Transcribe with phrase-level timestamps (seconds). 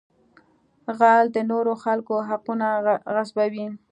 [0.99, 2.67] غل د نورو خلکو حقونه
[3.13, 3.67] غصبوي